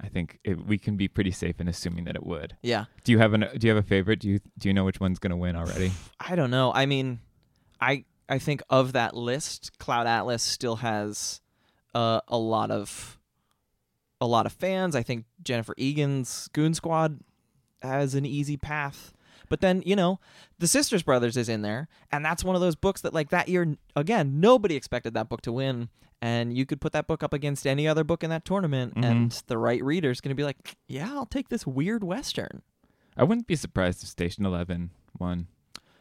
I 0.00 0.08
think 0.08 0.38
it, 0.44 0.66
we 0.66 0.78
can 0.78 0.96
be 0.96 1.08
pretty 1.08 1.30
safe 1.30 1.60
in 1.60 1.68
assuming 1.68 2.04
that 2.04 2.16
it 2.16 2.26
would. 2.26 2.56
Yeah. 2.62 2.84
Do 3.04 3.12
you 3.12 3.18
have 3.18 3.32
an 3.32 3.46
Do 3.56 3.66
you 3.66 3.74
have 3.74 3.82
a 3.82 3.86
favorite? 3.86 4.20
Do 4.20 4.28
you 4.28 4.40
Do 4.58 4.68
you 4.68 4.74
know 4.74 4.84
which 4.84 5.00
one's 5.00 5.18
gonna 5.18 5.36
win 5.36 5.56
already? 5.56 5.92
I 6.20 6.36
don't 6.36 6.50
know. 6.50 6.72
I 6.74 6.86
mean, 6.86 7.20
I 7.80 8.04
I 8.28 8.38
think 8.38 8.62
of 8.68 8.92
that 8.92 9.16
list, 9.16 9.78
Cloud 9.78 10.06
Atlas 10.06 10.42
still 10.42 10.76
has 10.76 11.40
uh, 11.94 12.20
a 12.28 12.36
lot 12.36 12.70
of 12.70 13.18
a 14.20 14.26
lot 14.26 14.46
of 14.46 14.52
fans. 14.52 14.94
I 14.96 15.02
think 15.02 15.24
Jennifer 15.42 15.74
Egan's 15.76 16.48
Goon 16.52 16.74
Squad 16.74 17.20
has 17.82 18.14
an 18.14 18.26
easy 18.26 18.56
path. 18.56 19.12
But 19.48 19.60
then, 19.60 19.82
you 19.86 19.96
know, 19.96 20.18
The 20.58 20.66
Sisters 20.66 21.02
Brothers 21.02 21.36
is 21.36 21.48
in 21.48 21.62
there, 21.62 21.88
and 22.10 22.24
that's 22.24 22.42
one 22.44 22.54
of 22.54 22.60
those 22.60 22.76
books 22.76 23.00
that 23.02 23.14
like 23.14 23.30
that 23.30 23.48
year 23.48 23.76
again, 23.94 24.40
nobody 24.40 24.74
expected 24.76 25.14
that 25.14 25.28
book 25.28 25.42
to 25.42 25.52
win. 25.52 25.88
And 26.22 26.56
you 26.56 26.64
could 26.64 26.80
put 26.80 26.92
that 26.92 27.06
book 27.06 27.22
up 27.22 27.32
against 27.34 27.66
any 27.66 27.86
other 27.86 28.02
book 28.02 28.24
in 28.24 28.30
that 28.30 28.44
tournament, 28.46 28.94
Mhm. 28.94 29.04
and 29.04 29.42
the 29.48 29.58
right 29.58 29.84
reader 29.84 30.10
is 30.10 30.20
going 30.22 30.30
to 30.30 30.34
be 30.34 30.44
like, 30.44 30.76
"Yeah, 30.88 31.12
I'll 31.12 31.26
take 31.26 31.50
this 31.50 31.66
weird 31.66 32.02
western." 32.02 32.62
I 33.18 33.24
wouldn't 33.24 33.46
be 33.46 33.54
surprised 33.56 34.02
if 34.02 34.08
Station 34.08 34.46
Eleven 34.46 34.90
won. 35.18 35.46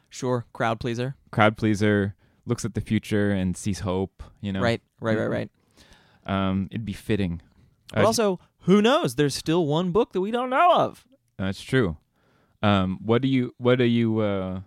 Sure, 0.09 0.45
crowd 0.53 0.79
pleaser. 0.79 1.15
Crowd 1.31 1.57
pleaser 1.57 2.15
looks 2.45 2.63
at 2.63 2.75
the 2.75 2.81
future 2.81 3.31
and 3.31 3.57
sees 3.57 3.81
hope. 3.81 4.23
You 4.39 4.53
know, 4.53 4.61
Right, 4.61 4.81
right, 5.01 5.17
right, 5.17 5.27
Mhm. 5.27 5.31
right. 5.31 5.49
Um, 6.25 6.67
it'd 6.71 6.85
be 6.85 6.93
fitting. 6.93 7.41
But 7.93 8.03
Uh, 8.03 8.07
also, 8.07 8.39
who 8.61 8.81
knows? 8.81 9.15
There's 9.15 9.35
still 9.35 9.65
one 9.67 9.91
book 9.91 10.13
that 10.13 10.21
we 10.21 10.31
don't 10.31 10.49
know 10.49 10.73
of. 10.75 11.05
That's 11.37 11.61
true. 11.61 11.97
Um, 12.65 12.99
what 13.03 13.21
do 13.21 13.27
you 13.27 13.53
what 13.57 13.79
are 13.81 13.85
you 13.85 14.19
uh, 14.19 14.61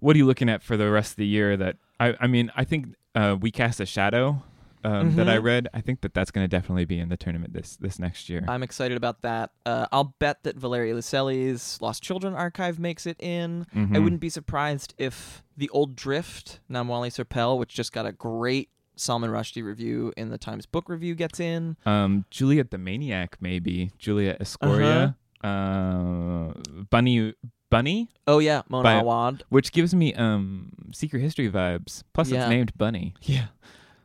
what 0.00 0.14
are 0.16 0.18
you 0.18 0.26
looking 0.26 0.48
at 0.48 0.62
for 0.62 0.76
the 0.76 0.90
rest 0.90 1.12
of 1.12 1.16
the 1.16 1.26
year? 1.26 1.56
That 1.56 1.76
I 2.00 2.14
I 2.20 2.26
mean 2.26 2.50
I 2.56 2.64
think 2.64 2.94
uh, 3.14 3.36
we 3.40 3.50
cast 3.50 3.80
a 3.80 3.86
shadow 3.86 4.42
um, 4.82 5.14
that 5.16 5.28
I 5.28 5.38
Mhm. 5.38 5.42
read. 5.44 5.68
I 5.72 5.80
think 5.80 6.02
that 6.02 6.12
that's 6.12 6.30
going 6.30 6.44
to 6.44 6.48
definitely 6.48 6.84
be 6.84 6.98
in 6.98 7.08
the 7.08 7.16
tournament 7.16 7.52
this 7.54 7.76
this 7.76 7.98
next 7.98 8.28
year. 8.28 8.44
I'm 8.48 8.62
excited 8.62 8.96
about 8.96 9.22
that. 9.22 9.50
Uh, 9.64 9.86
I'll 9.92 10.14
bet 10.18 10.42
that 10.42 10.56
Valeria 10.56 10.94
Luiselli's 10.94 11.80
Lost 11.80 12.02
Children 12.02 12.34
archive 12.34 12.78
makes 12.78 13.06
it 13.06 13.16
in. 13.18 13.66
I 13.72 13.76
Mhm. 13.78 14.02
wouldn't 14.02 14.20
be 14.20 14.28
surprised 14.28 14.94
if 14.98 15.42
The 15.56 15.70
Old 15.70 15.96
Drift, 15.96 16.60
Namwali 16.70 17.08
Serpell, 17.10 17.58
which 17.58 17.72
just 17.72 17.92
got 17.92 18.04
a 18.04 18.12
great 18.12 18.68
Salman 18.96 19.30
Rushdie 19.30 19.64
review 19.64 20.12
in 20.16 20.28
the 20.28 20.38
Times 20.38 20.66
Book 20.66 20.88
Review, 20.88 21.14
gets 21.14 21.40
in. 21.40 21.76
Um, 21.86 22.26
Juliet 22.30 22.70
the 22.70 22.78
Maniac, 22.78 23.38
maybe 23.40 23.90
Juliet 23.98 24.38
Escoria, 24.40 25.16
uh 25.44 26.52
Bunny 26.90 27.34
Bunny, 27.70 28.08
Oh 28.26 28.38
yeah, 28.38 28.62
Mona 28.68 28.82
By- 28.84 28.94
Awad. 28.94 29.44
which 29.48 29.72
gives 29.72 29.94
me 29.94 30.14
um 30.14 30.70
Secret 30.92 31.20
History 31.20 31.50
vibes. 31.50 32.02
Plus, 32.12 32.30
Yeah. 32.30 32.40
it's 32.42 32.48
named 32.50 32.72
Bunny. 32.76 33.14
Yeah. 33.22 33.46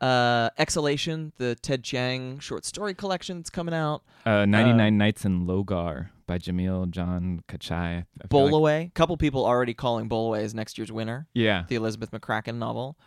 Uh, 0.01 0.49
Exhalation, 0.57 1.33
the 1.39 1.55
Ted 1.55 1.83
Chiang 1.83 2.39
short 2.39 2.63
story 2.63 2.93
collection 2.93 3.37
that's 3.39 3.49
coming 3.49 3.73
out. 3.73 4.01
Uh, 4.25 4.45
99 4.45 4.97
Nights 4.97 5.25
in 5.25 5.45
Logar 5.45 6.07
by 6.25 6.37
Jamil 6.37 6.89
John 6.89 7.41
Kochai. 7.49 8.05
Feel 8.31 8.61
like- 8.61 8.93
couple 8.93 9.17
people 9.17 9.45
already 9.45 9.73
calling 9.73 10.07
Bowlaway 10.07 10.43
as 10.43 10.55
next 10.55 10.77
year's 10.77 10.89
winner. 10.91 11.27
yeah. 11.33 11.65
the 11.67 11.75
Elizabeth 11.75 12.11
McCracken 12.11 12.55
novel. 12.59 12.97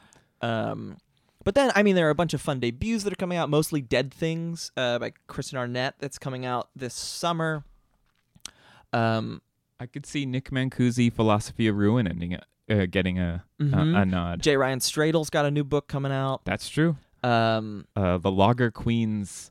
Um, 0.42 0.98
but 1.44 1.54
then, 1.54 1.72
I 1.74 1.82
mean, 1.82 1.94
there 1.96 2.06
are 2.08 2.10
a 2.10 2.14
bunch 2.14 2.34
of 2.34 2.42
fun 2.42 2.60
debuts 2.60 3.04
that 3.04 3.12
are 3.14 3.16
coming 3.16 3.38
out, 3.38 3.48
mostly 3.48 3.80
Dead 3.80 4.12
Things 4.12 4.70
uh, 4.76 4.98
by 4.98 5.12
Kristen 5.28 5.58
Arnett 5.58 5.94
that's 5.98 6.18
coming 6.18 6.44
out 6.44 6.68
this 6.76 6.92
summer. 6.94 7.64
Um, 8.92 9.42
I 9.80 9.86
could 9.86 10.06
see 10.06 10.26
Nick 10.26 10.50
Mancusi, 10.50 11.12
Philosophy 11.12 11.66
of 11.68 11.76
Ruin, 11.76 12.06
ending 12.06 12.36
uh, 12.70 12.86
getting 12.90 13.18
a, 13.18 13.44
mhm. 13.60 13.94
a 13.96 14.00
a 14.02 14.04
nod. 14.06 14.40
J. 14.42 14.56
Ryan 14.56 14.78
Stradal's 14.78 15.30
got 15.30 15.44
a 15.44 15.50
new 15.50 15.64
book 15.64 15.88
coming 15.88 16.12
out. 16.12 16.44
That's 16.44 16.68
true. 16.68 16.96
Um, 17.24 17.86
Uh, 17.96 18.18
the 18.18 18.30
Logger 18.30 18.70
Queens. 18.70 19.50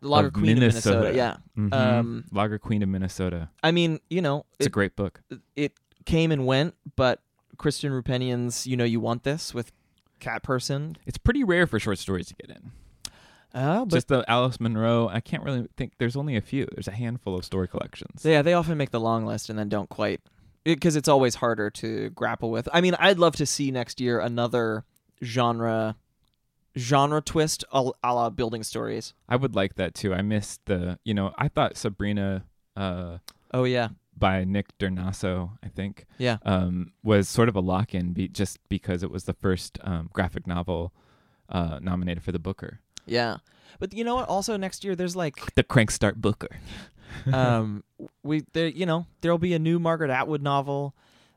the 0.00 0.08
Lager 0.08 0.30
Queen 0.30 0.58
Minnesota. 0.58 0.96
of 0.96 1.02
Minnesota. 1.14 1.16
Yeah. 1.16 1.62
Mhm. 1.62 1.72
Um, 1.74 2.24
Logger 2.32 2.58
Queen 2.58 2.82
of 2.82 2.88
Minnesota. 2.88 3.50
I 3.62 3.70
mean, 3.70 4.00
you 4.08 4.20
know, 4.22 4.44
It's 4.58 4.66
a 4.66 4.70
great 4.70 4.96
book. 4.96 5.22
it 5.56 5.74
came 6.06 6.32
and 6.32 6.46
went, 6.46 6.74
but 6.96 7.22
Kristen 7.58 7.92
Roupenian's 7.92 8.66
You 8.66 8.76
Know 8.76 8.84
You 8.84 9.00
Want 9.00 9.22
This 9.24 9.52
with 9.54 9.72
Cat 10.18 10.42
Person. 10.42 10.96
It's 11.06 11.18
pretty 11.18 11.44
rare 11.44 11.66
for 11.66 11.78
short 11.78 11.98
stories 11.98 12.28
to 12.28 12.34
get 12.34 12.50
in. 12.50 12.72
Oh, 13.54 13.84
but 13.84 13.94
Just 13.94 14.08
the 14.08 14.24
Alice 14.28 14.60
Munro. 14.60 15.08
I 15.08 15.20
can't 15.20 15.42
really 15.42 15.66
think. 15.76 15.94
There's 15.98 16.16
only 16.16 16.36
a 16.36 16.40
few. 16.40 16.66
There's 16.72 16.88
a 16.88 16.92
handful 16.92 17.36
of 17.36 17.44
story 17.44 17.66
collections. 17.68 18.24
Yeah, 18.24 18.42
they 18.42 18.54
often 18.54 18.78
make 18.78 18.90
the 18.90 19.00
long 19.00 19.26
list 19.26 19.50
and 19.50 19.58
then 19.58 19.68
don't 19.68 19.88
quite 19.88 20.20
because 20.64 20.94
it's 20.96 21.08
always 21.08 21.36
harder 21.36 21.70
to 21.70 22.10
grapple 22.10 22.50
with. 22.50 22.68
I 22.72 22.80
mean, 22.80 22.94
I'd 22.98 23.18
love 23.18 23.34
to 23.36 23.46
see 23.46 23.70
next 23.70 24.00
year 24.00 24.20
another 24.20 24.84
genre 25.22 25.96
genre 26.78 27.20
twist 27.20 27.64
a, 27.72 27.90
a 28.04 28.14
la 28.14 28.30
building 28.30 28.62
stories. 28.62 29.14
I 29.28 29.36
would 29.36 29.54
like 29.56 29.74
that 29.74 29.94
too. 29.94 30.14
I 30.14 30.22
missed 30.22 30.60
the. 30.66 30.98
You 31.04 31.14
know, 31.14 31.32
I 31.38 31.48
thought 31.48 31.76
Sabrina. 31.76 32.44
Uh, 32.76 33.18
Oh 33.52 33.64
yeah, 33.64 33.88
by 34.16 34.44
Nick 34.44 34.78
Drnaso, 34.78 35.50
I 35.64 35.68
think. 35.68 36.06
yeah. 36.18 36.36
um, 36.44 36.92
was 37.02 37.28
sort 37.28 37.48
of 37.48 37.56
a 37.56 37.60
lock-in 37.60 38.12
be- 38.12 38.28
just 38.28 38.58
because 38.68 39.02
it 39.02 39.10
was 39.10 39.24
the 39.24 39.32
first 39.32 39.78
um, 39.82 40.08
graphic 40.12 40.46
novel 40.46 40.92
uh, 41.48 41.80
nominated 41.82 42.22
for 42.22 42.30
the 42.30 42.38
Booker. 42.38 42.78
Yeah. 43.10 43.38
But 43.78 43.94
you 43.94 44.04
know 44.04 44.14
what? 44.14 44.28
Also 44.28 44.56
next 44.56 44.84
year 44.84 44.94
there's 44.94 45.16
like 45.16 45.54
The 45.54 45.64
Crankstart 45.64 46.16
Booker. 46.16 46.60
um, 47.32 47.84
we 48.22 48.44
there, 48.52 48.68
you 48.68 48.86
know, 48.86 49.06
there'll 49.20 49.38
be 49.38 49.54
a 49.54 49.58
new 49.58 49.78
Margaret 49.78 50.10
Atwood 50.10 50.42
novel. 50.42 50.94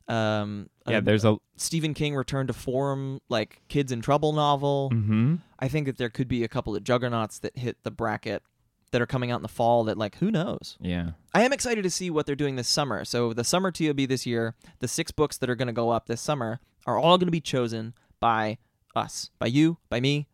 Um, 0.08 0.70
yeah, 0.88 0.98
a 0.98 1.01
there's 1.01 1.25
a. 1.25 1.38
Stephen 1.56 1.94
King 1.94 2.15
return 2.15 2.48
to 2.48 2.53
form, 2.53 3.22
like 3.30 3.62
Kids 3.70 3.92
in 3.92 4.01
Trouble 4.01 4.34
novel. 4.34 4.92
Mm-hmm. 4.94 5.36
I 5.60 5.68
think 5.68 5.86
that 5.88 5.98
there 5.98 6.10
could 6.10 6.27
be 6.27 6.44
a 6.44 6.48
couple 6.48 6.75
of 6.75 6.84
juggernauts 6.84 7.39
that 7.39 7.58
hit 7.58 7.77
the 7.84 7.92
bracket 7.92 8.44
that 8.92 9.01
are 9.01 9.06
coming 9.06 9.32
out 9.32 9.38
in 9.38 9.44
the 9.44 9.48
fall. 9.48 9.86
That 9.86 9.98
like, 9.98 10.18
who 10.18 10.30
knows? 10.30 10.77
Yeah. 10.82 11.12
I 11.34 11.44
am 11.44 11.53
excited 11.53 11.84
to 11.84 11.89
see 11.89 12.10
what 12.10 12.25
they're 12.25 12.36
doing 12.36 12.58
this 12.58 12.68
summer. 12.68 13.06
So 13.06 13.34
the 13.34 13.46
summer 13.46 13.72
TOB 13.72 14.08
this 14.08 14.25
year, 14.25 14.56
the 14.80 14.88
six 14.88 15.12
books 15.12 15.38
that 15.38 15.50
are 15.50 15.56
going 15.56 15.68
to 15.68 15.74
go 15.74 15.89
up 15.89 16.08
this 16.08 16.22
summer 16.22 16.60
are 16.86 16.98
all 16.98 17.18
going 17.18 17.27
to 17.27 17.32
be 17.32 17.42
chosen 17.42 17.94
by 18.20 18.58
us, 18.96 19.30
by 19.39 19.48
you, 19.48 19.77
by 19.89 20.01
me, 20.01 20.27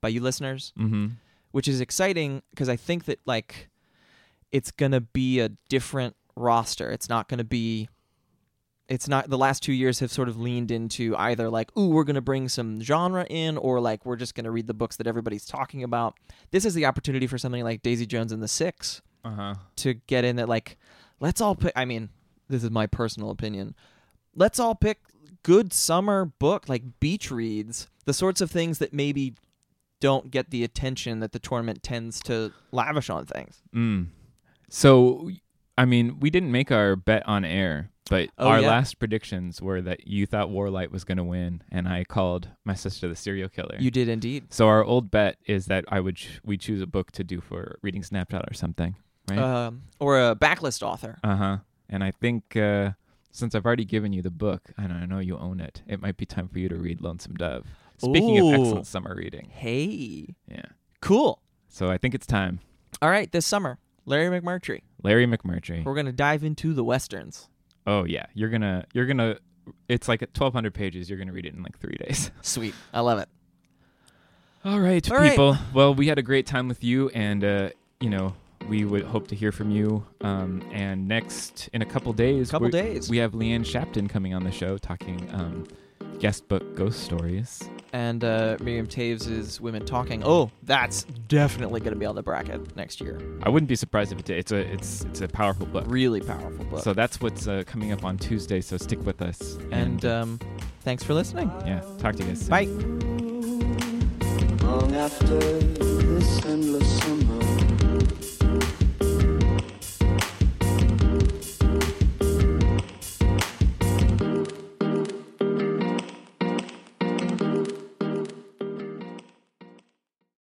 by 0.00 0.08
you 0.08 0.20
listeners, 0.20 0.72
Mm-hmm. 0.78 1.06
which 1.52 1.68
is 1.68 1.80
exciting 1.80 2.42
because 2.50 2.68
I 2.68 2.76
think 2.76 3.04
that 3.06 3.20
like 3.26 3.68
it's 4.52 4.70
going 4.70 4.92
to 4.92 5.00
be 5.00 5.40
a 5.40 5.50
different 5.68 6.14
roster. 6.36 6.90
It's 6.90 7.08
not 7.08 7.28
going 7.28 7.38
to 7.38 7.44
be 7.44 7.88
it's 8.88 9.08
not 9.08 9.28
the 9.28 9.36
last 9.38 9.64
2 9.64 9.72
years 9.72 9.98
have 9.98 10.12
sort 10.12 10.28
of 10.28 10.38
leaned 10.38 10.70
into 10.70 11.16
either 11.16 11.50
like 11.50 11.76
ooh 11.76 11.88
we're 11.88 12.04
going 12.04 12.14
to 12.14 12.20
bring 12.20 12.48
some 12.48 12.80
genre 12.80 13.26
in 13.28 13.56
or 13.56 13.80
like 13.80 14.06
we're 14.06 14.14
just 14.16 14.34
going 14.36 14.44
to 14.44 14.50
read 14.52 14.68
the 14.68 14.74
books 14.74 14.94
that 14.96 15.06
everybody's 15.08 15.44
talking 15.44 15.82
about. 15.82 16.14
This 16.52 16.64
is 16.64 16.74
the 16.74 16.86
opportunity 16.86 17.26
for 17.26 17.36
something 17.36 17.64
like 17.64 17.82
Daisy 17.82 18.06
Jones 18.06 18.30
and 18.32 18.40
the 18.42 18.46
6 18.48 19.02
Uh 19.24 19.30
huh. 19.30 19.54
to 19.76 19.94
get 19.94 20.24
in 20.24 20.36
that 20.36 20.48
like 20.48 20.76
let's 21.18 21.40
all 21.40 21.54
pick 21.56 21.72
i 21.74 21.84
mean 21.84 22.10
this 22.48 22.62
is 22.62 22.70
my 22.70 22.86
personal 22.86 23.30
opinion 23.30 23.74
let's 24.36 24.60
all 24.60 24.74
pick 24.76 25.00
good 25.42 25.72
summer 25.72 26.26
book 26.26 26.68
like 26.68 26.82
beach 27.00 27.30
reads 27.30 27.88
the 28.04 28.12
sorts 28.12 28.40
of 28.40 28.50
things 28.52 28.78
that 28.78 28.92
maybe 28.92 29.34
don't 30.00 30.30
get 30.30 30.50
the 30.50 30.62
attention 30.64 31.20
that 31.20 31.32
the 31.32 31.38
tournament 31.38 31.82
tends 31.82 32.20
to 32.20 32.52
lavish 32.72 33.08
on 33.10 33.24
things 33.26 33.62
Mm. 33.74 34.08
So, 34.68 35.30
I 35.78 35.84
mean, 35.84 36.18
we 36.20 36.30
didn't 36.30 36.50
make 36.50 36.72
our 36.72 36.96
bet 36.96 37.26
on 37.28 37.44
air, 37.44 37.90
but 38.10 38.30
Oh, 38.38 38.48
our 38.48 38.60
yeah? 38.60 38.68
last 38.68 38.98
predictions 38.98 39.60
were 39.62 39.80
that 39.82 40.06
you 40.06 40.26
thought 40.26 40.48
Warlight 40.48 40.90
was 40.90 41.04
going 41.04 41.18
to 41.18 41.24
win, 41.24 41.62
and 41.70 41.86
I 41.88 42.04
called 42.04 42.48
my 42.64 42.74
sister 42.74 43.06
the 43.08 43.16
serial 43.16 43.48
killer. 43.48 43.76
you 43.78 43.90
did 43.90 44.08
indeed 44.08 44.52
so 44.52 44.66
our 44.68 44.82
old 44.84 45.10
bet 45.10 45.36
is 45.46 45.66
that 45.66 45.84
I 45.88 46.00
would 46.00 46.16
ch- 46.16 46.40
we 46.44 46.56
choose 46.56 46.80
a 46.82 46.86
book 46.86 47.12
to 47.12 47.24
do 47.24 47.40
for 47.40 47.78
reading 47.82 48.02
snapshot 48.02 48.44
or 48.50 48.54
something, 48.54 48.96
right? 49.28 49.38
um, 49.38 49.82
or 50.00 50.18
a 50.20 50.34
backlist 50.34 50.82
author 50.82 51.18
Uh 51.22 51.36
huh. 51.36 51.56
And 51.88 52.02
I 52.02 52.10
think 52.10 52.56
uh, 52.56 52.90
since 53.30 53.54
I've 53.54 53.64
already 53.64 53.84
given 53.84 54.12
you 54.12 54.20
the 54.20 54.30
book, 54.30 54.62
and 54.76 54.92
I 54.92 55.06
know 55.06 55.20
you 55.20 55.38
own 55.38 55.60
it, 55.60 55.82
it 55.86 56.00
might 56.00 56.16
be 56.16 56.26
time 56.26 56.48
for 56.48 56.58
you 56.58 56.68
to 56.68 56.74
read 56.76 57.00
Lonesome 57.00 57.34
Dove. 57.34 57.66
Speaking 57.98 58.38
Ooh. 58.38 58.48
of 58.54 58.60
excellent 58.60 58.86
summer 58.86 59.14
reading, 59.16 59.50
hey 59.52 60.34
yeah. 60.50 60.62
cool 61.00 61.40
So 61.68 61.88
I 61.90 61.98
think 61.98 62.14
it's 62.14 62.26
time. 62.26 62.60
all 63.02 63.10
right 63.10 63.30
this 63.32 63.46
summer 63.46 63.78
larry 64.04 64.28
mcmurtry 64.40 64.80
Larry 65.02 65.26
McMurtry. 65.26 65.84
we're 65.84 65.94
going 65.94 66.06
to 66.06 66.12
dive 66.12 66.42
into 66.44 66.72
the 66.72 66.82
westerns 66.84 67.48
Oh 67.86 68.04
yeah, 68.04 68.26
you're 68.34 68.48
gonna 68.48 68.84
you're 68.92 69.06
gonna. 69.06 69.38
It's 69.88 70.08
like 70.08 70.20
1,200 70.20 70.74
pages. 70.74 71.08
You're 71.08 71.18
gonna 71.18 71.32
read 71.32 71.46
it 71.46 71.54
in 71.54 71.62
like 71.62 71.78
three 71.78 71.96
days. 71.96 72.30
sweet 72.42 72.74
i 72.92 73.00
love 73.00 73.18
it 73.20 73.28
All 74.64 74.80
right, 74.80 75.08
All 75.10 75.18
right. 75.18 75.30
people. 75.30 75.56
Well, 75.72 75.94
we 75.94 76.08
had 76.08 76.18
a 76.18 76.22
great 76.22 76.46
time 76.46 76.66
with 76.66 76.82
you, 76.82 77.08
and 77.10 77.44
uh, 77.44 77.70
you 78.00 78.10
know 78.10 78.34
we 78.68 78.84
would 78.84 79.04
hope 79.04 79.28
to 79.28 79.36
hear 79.36 79.52
from 79.52 79.70
you. 79.70 80.04
Um, 80.22 80.62
and 80.72 81.06
next 81.06 81.68
in 81.72 81.82
a 81.82 81.86
couple 81.86 82.12
days, 82.12 82.50
couple 82.50 82.68
days 82.68 83.08
we 83.08 83.18
have 83.18 83.32
Leanne 83.32 83.64
Shapton 83.64 84.08
coming 84.08 84.34
on 84.34 84.42
the 84.42 84.50
show 84.50 84.76
talking 84.78 85.28
um, 85.32 85.66
guest 86.18 86.48
book 86.48 86.74
ghost 86.76 87.00
stories. 87.04 87.68
and 87.92 88.24
uh, 88.24 88.56
Miriam 88.60 88.86
Toews 88.86 89.30
is 89.30 89.60
Women 89.60 89.84
Talking. 89.84 90.22
Oh, 90.24 90.50
that's 90.62 91.04
definitely 91.28 91.80
going 91.80 91.92
to 91.92 91.98
be 91.98 92.06
on 92.06 92.14
the 92.14 92.22
bracket 92.22 92.74
next 92.76 93.00
year. 93.00 93.20
I 93.42 93.48
wouldn't 93.48 93.68
be 93.68 93.76
surprised 93.76 94.12
if 94.12 94.18
it 94.18 94.24
did. 94.24 94.38
It's 94.38 94.52
a 94.52 94.58
it's 94.72 95.04
it's 95.04 95.20
a 95.20 95.28
powerful 95.28 95.66
book. 95.66 95.84
Really 95.86 96.20
powerful 96.20 96.64
book. 96.66 96.82
So 96.82 96.92
that's 96.92 97.20
what's 97.20 97.46
uh, 97.48 97.62
coming 97.66 97.92
up 97.92 98.04
on 98.04 98.16
Tuesday. 98.18 98.60
So 98.60 98.76
stick 98.76 99.04
with 99.04 99.20
us. 99.22 99.58
and 99.70 100.04
um, 100.04 100.40
thanks 100.80 101.02
for 101.02 101.14
listening. 101.14 101.50
yeah, 101.66 101.80
talk 101.98 102.16
to 102.16 102.22
you 102.22 102.28
guys. 102.28 102.40
Soon. 102.40 102.50
Bye. 102.50 102.66